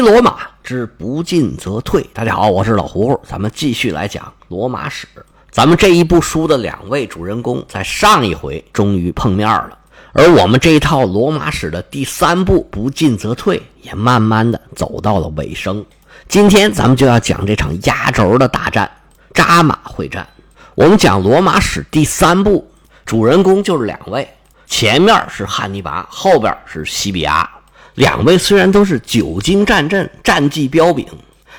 [0.00, 2.08] 罗马之不进则退。
[2.12, 5.08] 大家好，我是老胡胡，咱们继续来讲罗马史。
[5.50, 9.76] 咱们这一部书的两位主人公在上一回终于碰面了，
[10.12, 15.84] 而我们这一套罗马史的第三部“不进则退”也慢慢的走到了尾声。
[16.28, 18.88] 今天咱们就要讲这场压轴的大战——
[19.34, 20.26] 扎马会战。
[20.74, 22.70] 我们讲罗马史第三部，
[23.04, 24.28] 主人公就是两位，
[24.66, 27.50] 前面是汉尼拔，后边是西比亚。
[27.98, 31.04] 两位虽然都是久经战阵、战绩彪炳，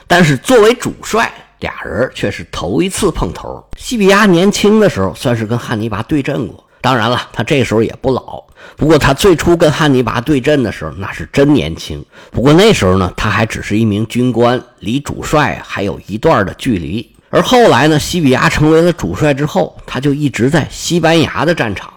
[0.07, 1.29] 但是作为主帅。
[1.59, 3.61] 俩人却是头一次碰头。
[3.75, 8.41] 西比亚年轻的时候算是跟汉尼拔对阵过，当然了，他这时候也不老。
[8.77, 12.01] 不过他最初跟汉尼拔对阵的时候，那是真年轻。
[12.31, 17.13] 不过那时候呢，他还只是一名军官，离主帅还有一段的距离。
[17.29, 21.91] 而后来呢，西比亚成为了主帅之后，他就一直在西班牙的战场，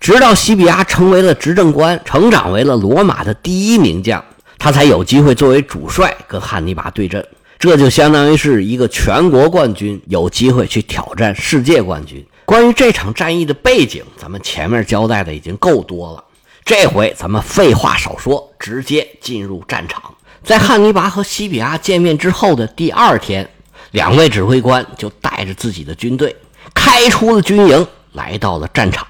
[0.00, 4.24] 直到西比亚成为了执政官，成长为了罗马的第一名将，
[4.58, 7.26] 他才有机会作为主帅跟汉尼拔对阵。
[7.58, 12.24] 这就相当于是一个全国冠军有机会去挑战世界冠军。
[12.44, 16.22] 关于这场战役的背景，咱们前面交代的已经够多了。
[16.64, 20.14] 这回咱们废话少说，直接进入战场。
[20.44, 23.48] 在汉尼拔和西比亚见面之后的第二天，
[23.92, 26.36] 两位指挥官就带着自己的军队
[26.74, 29.06] 开出了军营，来到了战场。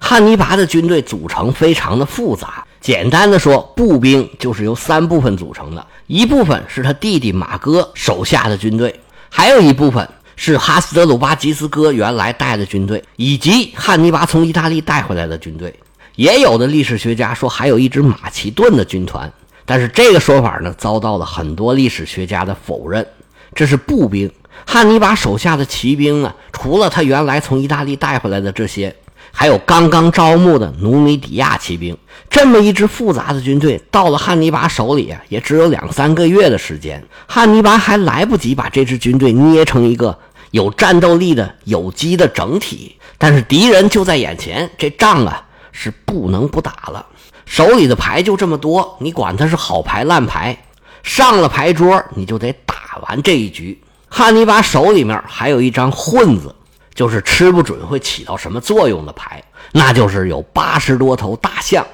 [0.00, 2.64] 汉尼拔的军队组成非常的复杂。
[2.80, 8.98] 简单的说，步兵就是由三部分组成的，一部分是他弟弟马哥手下的军队，
[9.28, 15.72] 还有一部分是哈斯德鲁巴吉斯哥原来带的军队，以及汉尼拔从意大利带回来的军队。
[16.16, 19.30] 也有的历史学家说还有一支马其顿的军团，
[19.66, 23.06] 但是这个说法呢遭到了很多历史学家的否认。
[23.54, 24.32] 这是步兵，
[24.64, 28.96] 汉尼拔手下的骑兵呢，除了他原来从意大利带回来的这些。
[29.32, 31.96] 还有刚刚招募的努米底亚骑兵，
[32.28, 37.02] 这么一支复杂的军队到了汉尼拔手里啊，也只有两三个月的时间。
[37.26, 40.18] 汉尼拔还来不及把这支军队捏成一个
[40.50, 47.06] 有战斗力的有机的整体，但是敌人就在眼前，这仗啊是不能不打了。
[47.46, 50.56] 手里的牌就这么多，你管他是好牌烂牌，
[51.02, 53.80] 上了牌桌你就得打完这一局。
[54.08, 56.54] 汉尼拔手里面还有一张混子。
[56.94, 59.42] 就是吃不准会起到什么作用的牌，
[59.72, 61.86] 那就是有八十多头大象。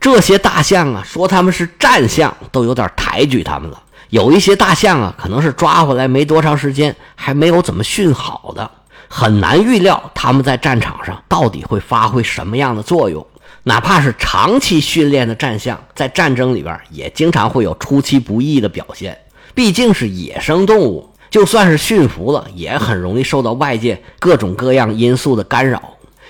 [0.00, 3.82] 这些大象啊，说他们是战象，都有点抬举他们了。
[4.10, 8.70] 有一些大象啊，可能是抓回来没多长时间，还没有怎么训好的，
[9.08, 13.26] 很难预料他们在战场上到底会发挥什么样的作用。
[13.62, 19.18] 哪怕是长期训练的战象，在战争里边也经常会有出其不意的表现，
[19.54, 21.10] 毕竟是野生动物。
[21.34, 25.82] 就算是驯服了，也很容易受到外界各种各样因素的干扰。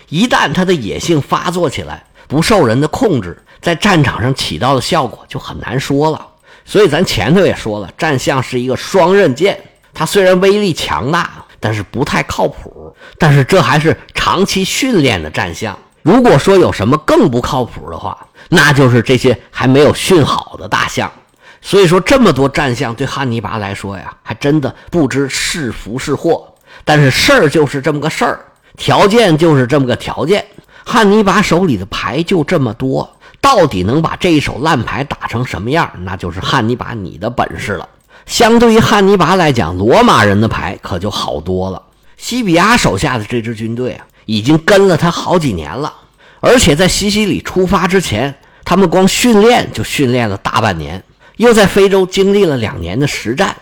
[0.09, 6.27] 一旦它的野性发作起来，不受人的控制，在战场上起到的效果就很难说了。
[6.65, 9.63] 所以咱前头也说了，战象是一个双刃剑，
[9.93, 12.97] 它虽然威力强大，但是不太靠谱。
[13.19, 15.79] 但是这还是长期训练的战象。
[16.01, 21.13] 如果说有什么更不靠谱的话，那就是这些还没有训好的大象。
[21.67, 26.47] 所以说，这么多战象对汉尼拔来说呀，还真的不知是福是祸。
[26.85, 28.39] 但是事儿就是这么个事儿，
[28.77, 30.45] 条件就是这么个条件。
[30.85, 37.89] 汉尼拔手里的牌就这么多，到底能把这一手烂牌打成什么样，那就是汉尼拔你的本事了。
[38.27, 41.83] 相对于汉尼拔来讲，罗马人的牌可就好多了。
[42.19, 45.91] 西比亚手下的这支军队啊，已经跟了他好几年了，
[46.41, 48.35] 而且在西西里出发之前，
[48.67, 51.03] 他们光训练就训练了大半年。
[51.37, 53.57] 又在非洲经历了两年的实战，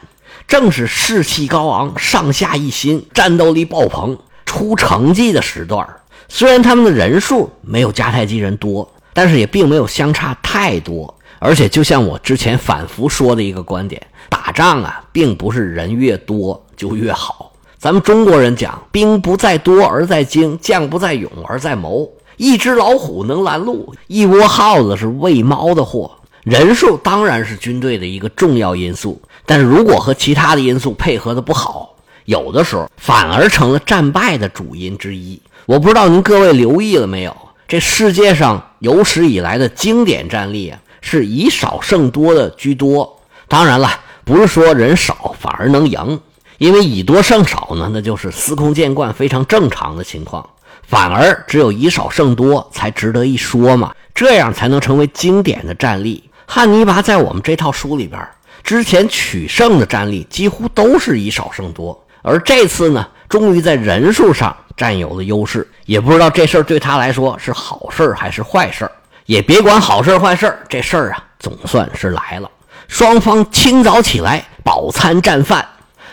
[0.46, 5.88] 正是士气高昂、上下一心、战斗力爆棚、出成绩的时段。
[6.28, 11.14] 虽然他们的人数没有迦太基人多，但是也并没有相差太多。
[11.38, 17.52] 而且，就像我之前反复说的一个观点，打仗啊，并不是人越多就越好。
[17.78, 22.08] 咱们中国人讲“兵不在多而在精，将不在勇而在谋”。
[22.38, 26.10] 一只老虎能拦路，一窝耗子是喂猫的货。
[26.42, 31.94] 人数当然是军队的一个重要因素，但是如果和其他的因素配合的不好，
[32.24, 35.40] 有的时候反而成了战败的主因之一。
[35.66, 37.36] 我不知道您各位留意了没有？
[37.68, 43.20] 这世界上有史以来的经典战例啊，是以少胜多的居多。
[43.46, 43.88] 当然了，
[44.24, 46.20] 不是说人少反而能赢，
[46.58, 50.44] 因为以多胜少呢，那就是司空见惯、非常正常的情况。
[50.82, 56.24] 反而只有以少胜多才值得一说嘛，这样才能成为经典的战例。
[56.54, 58.20] 汉尼拔在我们这套书里边，
[58.62, 65.66] 之前取胜的战例几乎都是以少胜多，而这次呢，终于在人数上占有了优势。
[65.86, 68.86] 也不知道这事儿对他来说是好事还是坏事
[69.24, 72.50] 也别管好事坏事这事儿啊，总算是来了。
[72.86, 75.66] 双方清早起来饱餐战饭，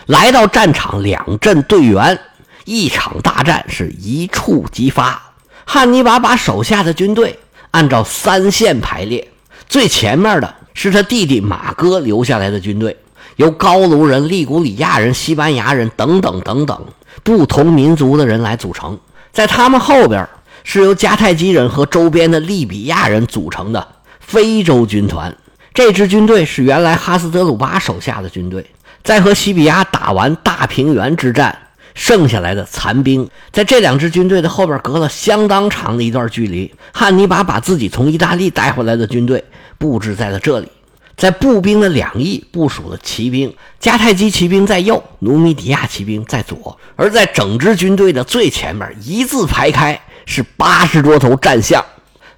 [0.06, 2.18] 来到战场，两阵队员，
[2.64, 5.20] 一场大战是一触即发。
[5.66, 7.38] 汉尼拔把手下的军队
[7.72, 9.28] 按照三线排列，
[9.70, 12.96] 最前面的是他弟弟马哥留下来的军队，
[13.36, 16.84] 由高卢人、利古里亚人、西班牙人等等等等
[17.22, 18.98] 不同民族的人来组成。
[19.30, 20.28] 在他们后边
[20.64, 23.86] 是由迦太基人和周边的利比亚人组成的
[24.18, 25.32] 非洲军团。
[25.72, 28.66] 这支军队是原来哈斯德鲁巴手下的军队，
[29.04, 31.56] 在和西比亚打完大平原之战
[32.00, 36.74] 剩下来的残兵，在这两支军队的后边隔了相当长的一段距离。
[36.94, 39.44] 汉尼拔把自己从意大利带回来的军队
[39.76, 40.68] 布置在了这里，
[41.14, 51.84] 在步兵的两翼部署了骑兵，迦太基骑兵在右，努米底亚骑兵在左，而在整支军队的最前面一字排开是八十多头战象，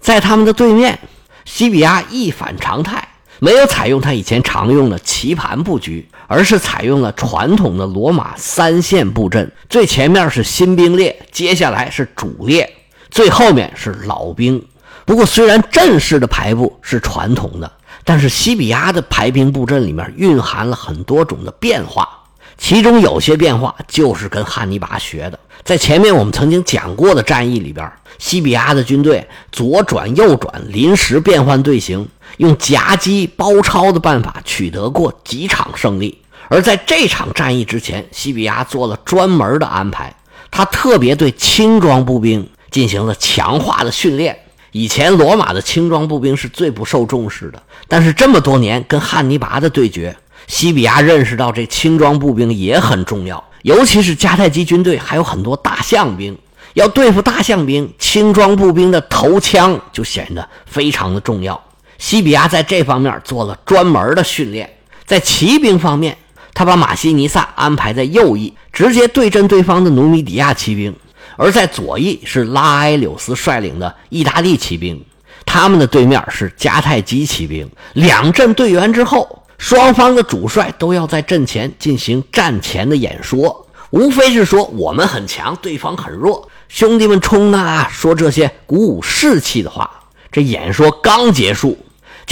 [0.00, 0.98] 在他们的对面，
[1.44, 3.06] 西比亚一反常态。
[3.42, 9.50] 没有采用他以前常用的棋盘布局，而是采用了传统的罗马三线布阵。
[9.68, 12.72] 最前面是新兵列，接下来是主列，
[13.10, 14.64] 最后面是老兵。
[15.04, 17.68] 不过，虽然阵势的排布是传统的，
[18.04, 22.08] 但是西比亚的排兵布阵里面蕴含了很多种的变化，
[22.56, 25.38] 其中有些变化就是跟汉尼拔学的。
[25.64, 27.90] 在前面我们曾经讲过的战役里边，
[28.20, 32.08] 西比亚的军队左转右转，临时变换队形。
[32.42, 36.18] 用夹击包抄的办法取得过几场胜利，
[36.48, 40.12] 而在这场战役之前，西比亚做了专门的安排，
[40.50, 44.36] 他特别对轻装步兵进行了强化的训练。
[44.72, 50.16] 以前罗马的轻装步兵是最不受重视的，但是这么多年跟汉尼拔的对决，
[50.48, 56.36] 西比亚认识到这轻装步兵也很重要，尤其是迦太基军队还有很多大象兵，
[56.74, 61.62] 要对付大象兵，轻装步兵的头枪就显得非常的重要。
[62.02, 64.68] 西比亚在这方面做了专门的训练，
[65.06, 66.18] 在骑兵方面，
[66.52, 70.92] 他把马西尼萨安排在右翼，直接对阵对方的努米底亚骑兵；
[71.36, 75.00] 而在左翼是拉埃柳斯率领的意大利骑兵，
[75.46, 77.70] 他们的对面是迦太基骑兵。
[77.92, 87.88] 两阵队员之后，双方的主帅都要在阵前进行战前的演说，无非是说我们很强，对方很弱，兄弟们冲啊！
[87.92, 89.88] 说这些鼓舞士气的话。
[90.32, 91.78] 这演说刚结束。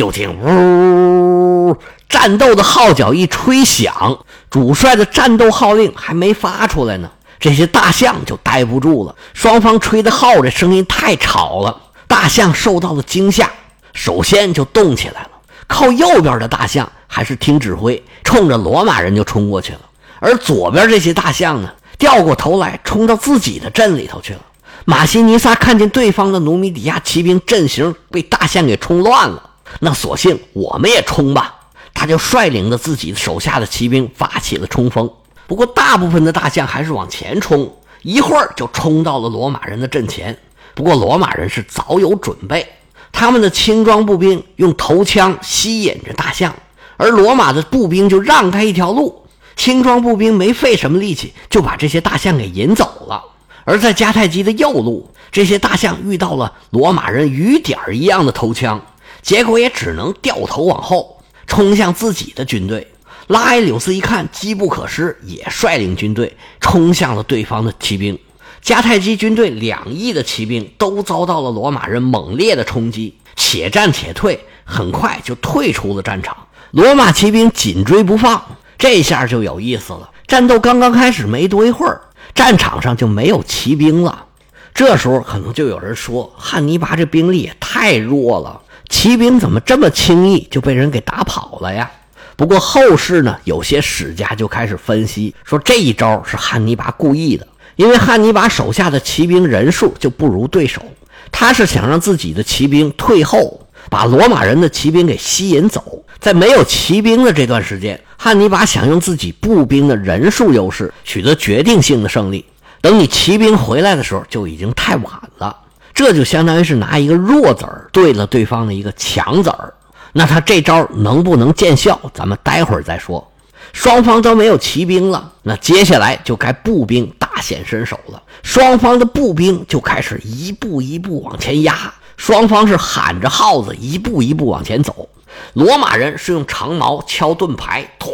[0.00, 1.76] 就听呜，
[2.08, 4.18] 战斗的号角一吹响，
[4.48, 9.14] 主帅的战斗号令还没发出来呢，这些大象就待不住了。
[9.34, 11.76] 双方吹的号，这声音太吵了，
[12.08, 13.50] 大象受到了惊吓，
[13.92, 15.28] 首先就动起来了。
[15.66, 19.80] 靠右边的大象还是听指挥，冲着罗马人就冲过去了。
[20.18, 24.40] 而左边这些大象呢，掉过头来冲到自己的阵里头去了。
[24.86, 29.49] 马西尼萨看见对方的努米底亚骑兵阵型被大象给冲乱了。
[29.78, 31.54] 那索性我们也冲吧！
[31.92, 35.10] 他就率领着自己手下的骑兵发起了冲锋。
[35.46, 37.72] 不过，大部分的大象还是往前冲，
[38.02, 40.36] 一会儿就冲到了罗马人的阵前。
[40.74, 42.66] 不过，罗马人是早有准备，
[43.10, 46.54] 他们的轻装步兵用头枪吸引着大象，
[46.96, 49.26] 而罗马的步兵就让开一条路。
[49.56, 53.22] 轻装步兵没费什么力气就把这些大象给引走了。
[53.64, 58.80] 而在迦太基的右路，这些大象遇到了罗马人雨点一样的头枪。
[59.22, 62.86] 结果也只能掉头往后冲向自己的军队。
[63.26, 68.18] 拉埃柳斯一看机不可失，也率领军队冲向了对方的骑兵。
[68.64, 76.36] 迦太基军队两翼的骑兵都遭到了罗马人猛烈的冲击，且战且退，很快就退出了战场。
[76.72, 78.44] 罗马骑兵紧追不放，
[78.76, 80.10] 这下就有意思了。
[80.26, 82.00] 战斗刚刚开始没多一会儿，
[82.34, 84.26] 战场上就没有骑兵了。
[84.74, 88.60] 这时候可能就有人说：“汉尼拔这兵力也太弱了。”
[88.90, 91.90] 骑兵怎么这么轻易就被人给打跑了呀？
[92.36, 100.82] 不过后世呢，有些史家就开始分析说，这一招是汉尼拔故意的，因为汉尼拔手下的骑兵人数就不如对手，
[101.30, 106.04] 他是想让自己的骑兵退后，把罗马人的骑兵给吸引走。
[106.18, 112.44] 在没有骑兵的这段时间，汉尼拔想用自己步兵的人数优势取得决定性的胜利。
[112.82, 115.56] 等你骑兵回来的时候，就已经太晚了。
[116.00, 119.74] 这就相当于是拿一个弱子儿对了对方的一个强子儿，
[120.14, 122.00] 那他这招能不能见效？
[122.14, 123.30] 咱们待会儿再说。
[123.74, 128.22] 双方都没有骑兵了，那接下来就该步兵大显身手了。
[128.42, 135.06] 双方的步兵就开始一步一步往前压，双方是喊着号子，一步一步往前走。
[135.52, 138.08] 罗马人是用长矛敲盾牌，哐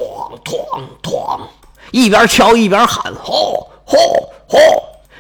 [0.44, 1.38] 哐哐，
[1.92, 3.96] 一边敲一边喊，吼吼
[4.48, 4.58] 吼，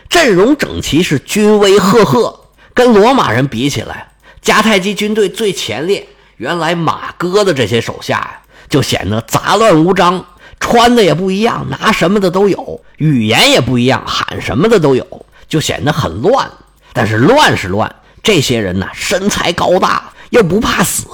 [0.08, 2.40] 阵容整齐，是军威赫赫。
[2.76, 4.06] 跟罗马人比起来，
[4.44, 6.06] 迦太基军队最前列，
[6.36, 10.22] 原来马哥的这些手下呀，就显得杂乱无章，
[10.60, 15.06] 穿的也不一样，拿什么的都有，语言也不一样，喊什么的都有，
[15.48, 16.46] 就显得很乱。
[16.92, 17.90] 但是乱是乱，
[18.22, 21.06] 这些人呢身材高大，又不怕死，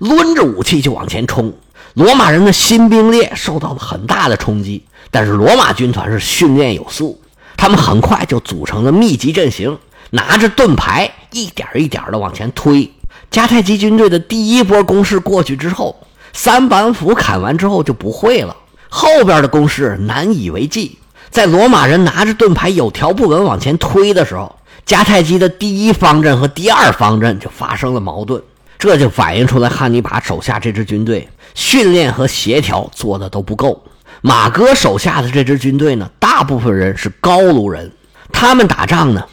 [0.00, 1.54] 抡着武器就往前冲。
[1.94, 7.22] 罗马人的新兵列受到了很大的冲击，但是罗马军团是训练有素，
[7.56, 9.78] 他们很快就组成了密集阵型，
[10.16, 12.90] 拿着盾牌一点一点的往前推。
[13.30, 15.94] 迦太基军队的第一波攻势过去之后，
[16.32, 18.56] 三板斧砍完之后就不会了，
[18.88, 20.98] 后边的攻势难以为继。
[21.30, 24.56] 在罗马人拿着盾牌有条不紊往前推的时候，
[24.86, 28.42] 迦太基的第一方阵和第二方阵就发生了矛盾。
[28.78, 33.82] 这就反映出来，汉尼拔手下这支军队训练和协调做的都不够。
[34.22, 37.90] 马哥手下的这支军队呢，大部分人是高卢人，
[38.32, 39.24] 他们打仗呢，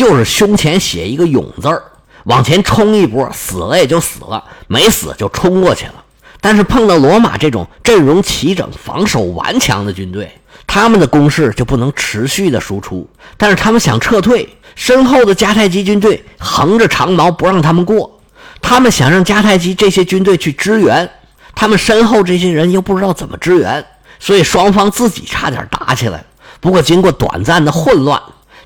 [0.00, 1.82] 就是胸前写一个“勇”字儿，
[2.24, 5.94] 往前冲一波，死了也就死了，没死就冲过去了。
[6.40, 10.32] 但是碰到罗马这种阵容齐整、防守顽强的军队，
[10.66, 13.06] 他们的攻势就不能持续的输出。
[13.36, 18.18] 但是他们想撤退，身后的迦太基军队横着长矛不让他们过。
[18.62, 21.10] 他们想让迦太基这些军队去支援，
[21.54, 23.84] 他们身后这些人又不知道怎么支援，
[24.18, 26.24] 所以双方自己差点打起来。
[26.58, 28.18] 不过经过短暂的混乱，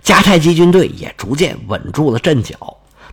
[0.04, 2.54] 迦太基军队也逐渐稳住了阵脚。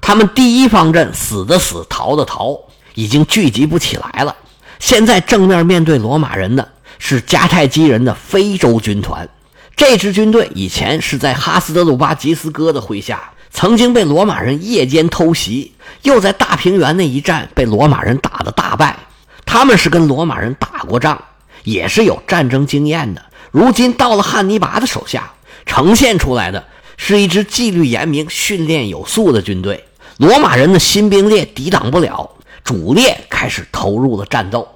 [0.01, 2.59] 他们第一方阵死的死，逃的逃，
[2.95, 4.35] 已经聚集不起来了。
[4.79, 6.67] 现在正面面对罗马人的
[6.99, 9.29] 是迦太基人的非洲军团。
[9.75, 13.31] 这支军队以前是在哈斯德鲁巴吉斯哥的麾下。
[13.53, 18.97] 曾经被罗马人夜间偷袭，又在大平原那一战被罗马人打得大败。
[19.45, 21.21] 他们是跟罗马人打过仗，
[21.65, 23.21] 也是有战争经验的。
[23.51, 25.33] 如今到了汉尼拔的手下，
[25.65, 26.63] 呈现出来的
[27.03, 29.83] 是一支纪律严明、训练有素的军队。
[30.17, 32.29] 罗马人的新兵列抵挡不了，
[32.63, 34.67] 主列开始投入了战斗。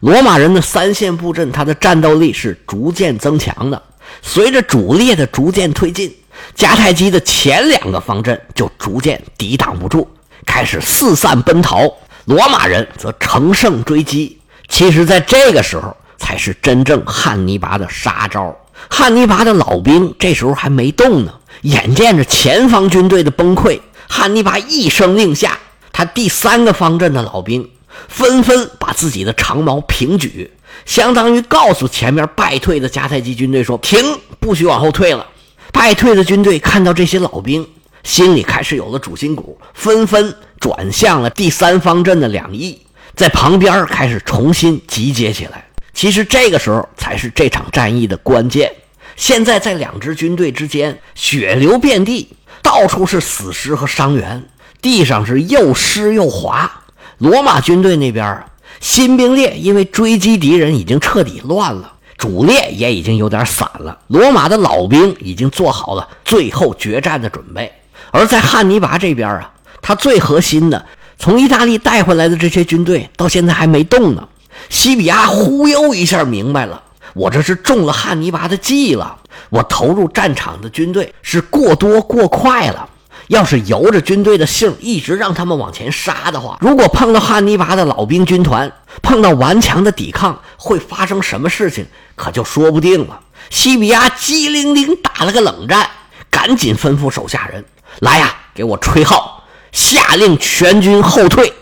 [0.00, 3.82] 罗马人的三线布阵，他的战斗力是逐渐增强的。
[4.20, 6.14] 随着主列的逐渐推进。
[6.54, 10.06] 迦太基的前两个方阵就逐渐抵挡不住，
[10.44, 11.86] 开始四散奔逃；
[12.26, 14.38] 罗马人则乘胜追击。
[14.68, 18.54] 其实，在这个时候才是真正汉尼拔的杀招。
[18.88, 21.32] 汉尼拔的老兵这时候还没动呢，
[21.62, 25.58] 眼见着前方军队的崩溃，汉尼拔一声令下，
[25.92, 27.68] 他第三个方阵的老兵
[28.08, 30.50] 纷纷把自己的长矛平举，
[30.86, 34.00] 相当于告诉前面败退的迦太基军队说：“停，
[34.38, 35.26] 不许往后退了。”
[35.72, 37.66] 败退的军队看到这些老兵，
[38.02, 42.80] 心里开始有了主心骨，纷纷转向了第三方阵的两翼，
[43.14, 45.64] 在旁边开始重新集结起来。
[45.92, 48.72] 其实这个时候才是这场战役的关键。
[49.16, 52.28] 现在在两支军队之间，血流遍地，
[52.62, 54.44] 到处是死尸和伤员，
[54.80, 56.70] 地上是又湿又滑。
[57.18, 58.42] 罗马军队那边，
[58.80, 61.92] 新兵列因为追击敌人已经彻底乱了。
[62.16, 67.72] 主列也已经有点散了，罗马的老兵已经做好了最后决战的准备。
[68.10, 69.50] 而在汉尼拔这边啊，
[69.80, 70.84] 他最核心的
[71.18, 74.28] 从意大利带回来的这些军队到现在还没动呢。
[74.68, 76.82] 西比亚忽悠一下明白了，
[77.14, 79.18] 我这是中了汉尼拔的计了。
[79.48, 82.88] 我投入战场的军队是过多过快了。
[83.28, 91.86] 要是由着军队的性一直让他们往前杀的话，如果碰到汉尼拔的老兵军团，碰到顽强的抵抗，会发生什么事情，
[92.16, 93.20] 可就说不定了。
[93.48, 95.88] 西比亚机灵灵打了个冷战，
[96.28, 97.64] 赶紧吩咐手下人
[98.00, 101.52] ：“来呀，给我吹号，下令全军后退。”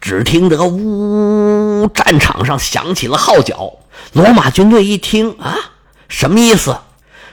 [0.00, 3.72] 只听得呜，战场上响起了号角。
[4.12, 5.56] 罗马军队一听啊，
[6.08, 6.76] 什么意思？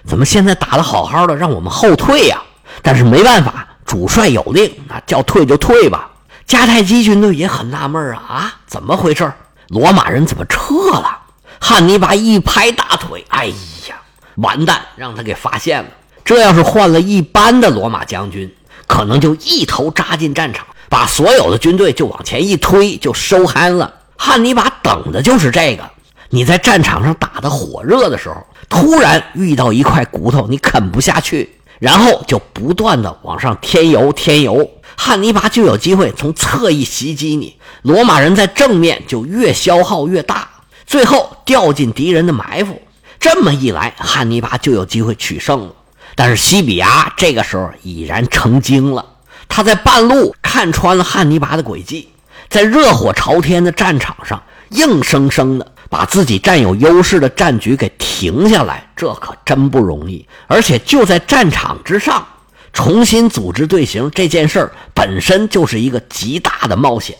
[0.05, 2.41] 怎么现在打得好好的，让我们后退呀？
[2.81, 3.67] 但是没办法。
[3.85, 6.09] 主帅有令，那叫退就退吧。
[6.47, 9.31] 迦太基军队也很纳闷啊啊，怎么回事？
[9.67, 11.19] 罗马人怎么撤了？
[11.59, 13.47] 汉尼拔一拍大腿，哎
[13.89, 13.95] 呀，
[14.35, 15.89] 完蛋，让他给发现了。
[16.23, 18.51] 这要是换了一般的罗马将军，
[18.87, 23.93] 可能就一头扎进战场，把所有的军队就往前一推，就收憨了。
[24.17, 25.83] 汉尼拔等的就是这个。
[26.33, 31.47] 你在战场上打得火热的时候，突然遇到一块骨头，你啃不下去。
[31.77, 40.49] 然后就不断的往上添油添油，汉尼拔就有机会从侧翼袭击你，罗马人在正面就越消耗越大，
[40.87, 42.81] 最后掉进敌人的埋伏。
[43.19, 45.73] 这么一来，汉尼拔就有机会取胜了。
[46.15, 49.05] 但是西比亚这个时候已然成精了，
[49.47, 52.09] 他在半路看穿了汉尼拔的诡计，
[52.49, 55.72] 在热火朝天的战场上硬生生的。
[55.93, 60.27] 把自己占有优势的战局给停下来，这可真不容易。
[60.47, 62.25] 而且就在战场之上
[62.73, 67.15] 重新组织队形这件事儿本身就是一个极大的冒险。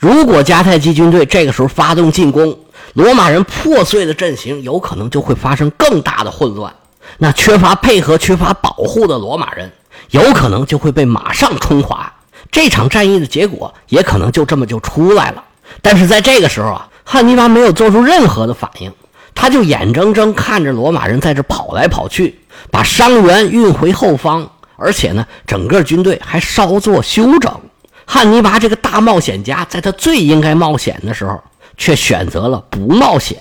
[0.00, 2.58] 如果迦太基军队这个时候发动进攻，
[2.94, 6.74] 罗马人破碎的阵型有可能就会发生更大的混乱。
[7.18, 9.70] 那缺乏配合、缺乏保护的罗马人，
[10.10, 12.12] 有可能就会被马上冲垮。
[12.50, 15.44] 这场战役的结果也可能就这么就出来了。
[15.80, 18.92] 但是在这个时候啊，汉尼拔没有做出任何的反应，
[19.34, 22.38] 他就眼睁睁看着罗马人在这跑来跑去，
[22.70, 24.46] 把伤员运回后方，
[24.76, 27.50] 而且呢，整个军队还稍作休整。
[28.04, 31.42] 汉尼拔这个大冒险家，在他最应该冒险的时候，
[31.78, 33.38] 却选择了不冒险。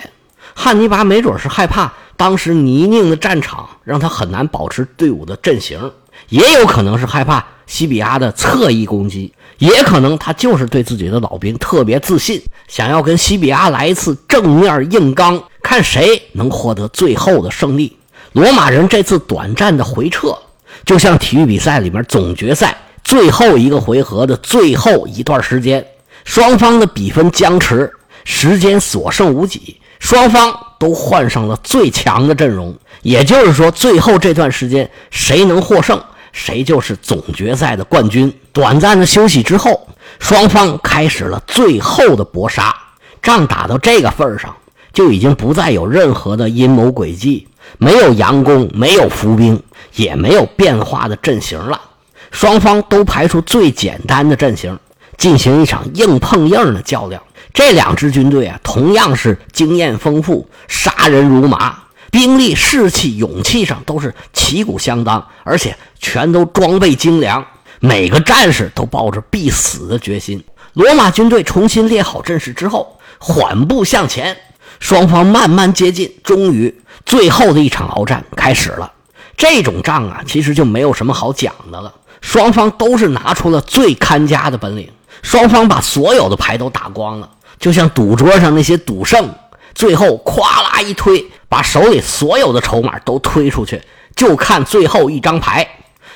[0.55, 5.91] 汉尼拔没准是害怕当时泥泞的战场让他很难保持队伍的阵型，
[6.29, 17.97] 也有可能是害怕西比亚的侧翼攻击，也可能他就是对自己的老兵特别自信，想要跟西比亚来一次正面硬刚，看谁能获得最后的胜利。
[18.33, 20.37] 罗马人这次短暂的回撤，
[20.85, 22.77] 就像体育比赛里面总决赛。
[23.03, 25.85] 最后一个回合的最后一段时间，
[26.25, 27.89] 双方的比分僵持，
[28.25, 32.75] 时间所剩无几，双方都换上了最强的阵容。
[33.03, 36.03] 也就是说，最后这段时间谁能获胜，
[36.37, 38.31] 谁就是总决赛的冠军。
[38.53, 39.87] 短暂的休息之后，
[40.19, 42.75] 双方开始了最后的搏杀。
[43.23, 44.55] 仗打到这个份上，
[44.93, 47.47] 就已经不再有任何的阴谋诡计，
[47.79, 49.59] 没有佯攻，没有伏兵，
[49.95, 51.81] 也没有变化的阵型了。
[52.29, 54.77] 双方都排出最简单的阵型，
[55.17, 57.21] 进行一场硬碰硬的较量。
[57.51, 61.75] 这两支军队啊，同样是经验丰富，杀人如麻，
[62.11, 67.45] 兵力、士气、勇气上都是旗鼓相当，而且全都装备精良，
[67.79, 70.43] 每个战士都抱着必死的决心。
[70.73, 74.37] 罗马军队重新列好阵势之后，缓步向前，
[74.79, 78.91] 双方慢慢接近，终于，最后的一场鏖战开始了。
[79.35, 81.93] 这种仗啊，其实就没有什么好讲的了。
[82.21, 84.89] 双方都是拿出了最看家的本领，
[85.21, 89.29] 双方把所有的牌都打光了，就像赌桌上那些赌圣，
[89.77, 93.79] 最后咵啦一推，把手里所有的筹码都推出去，
[94.15, 95.67] 就看最后一张牌。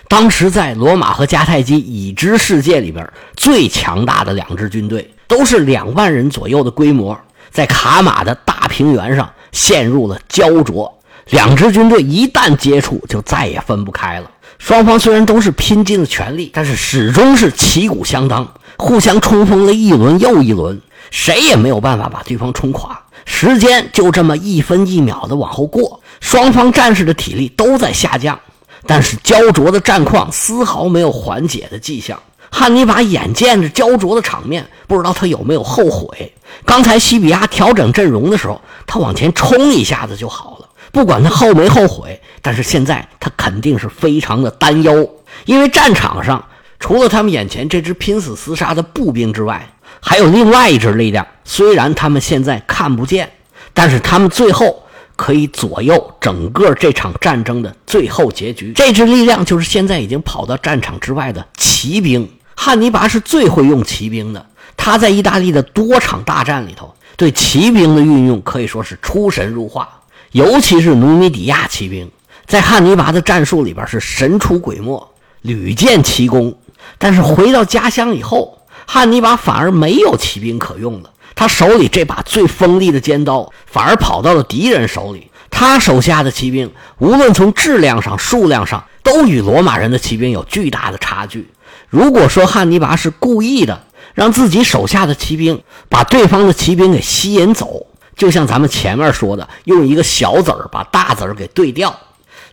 [0.07, 3.07] 当时在罗马和迦太基已知世界里边
[3.38, 7.15] 最强大的两支军队，都是两万人左右的规模，
[7.51, 10.91] 在卡马的大平原上陷入了焦灼。
[11.29, 14.31] 两支军队一旦接触，就再也分不开了。
[14.57, 20.81] 双方虽然都是拼尽了全力，但是始终是旗鼓相当，互相冲锋了一轮又一轮，
[21.12, 22.99] 谁也没有办法把对方冲垮。
[23.25, 28.39] 时间就这么一分一秒的往后过，双方战士的体力都在下降，
[28.86, 32.19] 但是焦灼的战况丝毫没有缓解的迹象。
[32.53, 36.34] 汉尼拔眼见着焦灼的场面，不知道他有没有后悔。
[36.65, 40.67] 刚才西比亚调整阵容的时候，他往前冲一下子就好了。
[40.91, 45.10] 不管他后没后悔，但是现在他肯定是非常的担忧，
[45.45, 46.43] 因为战场上
[46.77, 51.25] 除了他们眼前这支拼死厮杀的步兵之外，还有另外一支力量。
[51.45, 53.31] 虽然他们现在看不见，
[53.73, 54.83] 但是他们最后
[55.15, 58.73] 可以左右整个这场战争的最后结局。
[58.73, 62.29] 这支力量就是现在已经跑到战场之外的骑兵。
[62.55, 64.45] 汉尼拔是最会用骑兵的，
[64.77, 69.89] 他在意大利的多场大战里头，对骑兵的运用可以说是出神入化。
[70.31, 72.09] 尤其是努米底亚骑兵，
[72.45, 75.11] 在汉尼拔的战术里边是神出鬼没，
[75.41, 76.55] 屡建奇功。
[76.97, 78.61] 但是回到家乡以后，
[78.93, 81.10] 汉尼拔反而没有骑兵可用了。
[81.34, 85.32] 他手里这把最锋利的尖刀，反而跑到了敌人手里。
[85.49, 91.49] 他手下的骑兵，无论从质量上、数量上，都与罗马人的骑兵有巨大的差距。
[91.88, 93.82] 如果说汉尼拔是故意的，
[94.13, 97.88] 让自己手下的骑兵把对方的骑兵给吸引走。
[98.17, 101.97] 就像咱们前面说的，用一个小子儿把大子儿给对掉，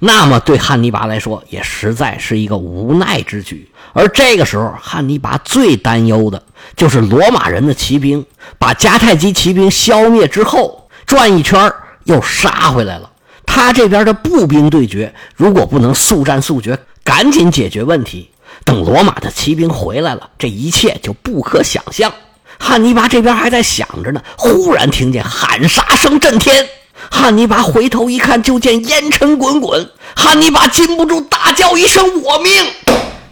[0.00, 3.70] 那么对汉尼拔来说也实在是一个无奈之举。
[3.92, 6.42] 而这个时候，汉尼拔最担忧的
[6.76, 8.24] 就是罗马人的骑兵
[8.58, 11.72] 把迦太基骑兵消灭之后，转一圈
[12.04, 13.10] 又杀回来了。
[13.44, 18.30] 他这边的步兵对决，如果不能速战速决，赶紧解决问题，
[18.64, 22.12] 等罗马的骑兵回来了，这一切就不可想象。
[22.58, 26.68] 汉尼拔这边还在想着呢，忽然听见喊杀声震天。
[27.10, 29.90] 汉尼拔回头一看，就见烟尘滚滚。
[30.16, 32.52] 汉尼拔禁不住大叫一声：“我命！”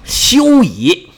[0.05, 1.09] 休矣。